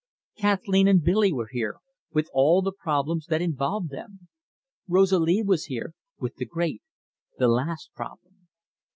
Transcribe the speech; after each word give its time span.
Kathleen 0.35 0.87
and 0.87 1.03
Billy 1.03 1.31
were 1.31 1.49
here, 1.51 1.75
with 2.11 2.27
all 2.33 2.63
the 2.63 2.71
problems 2.71 3.27
that 3.27 3.39
involved 3.39 3.91
them. 3.91 4.29
Rosalie 4.87 5.43
was 5.45 5.65
here, 5.65 5.93
with 6.17 6.37
the 6.37 6.45
great, 6.47 6.81
the 7.37 7.47
last 7.47 7.91
problem. 7.93 8.47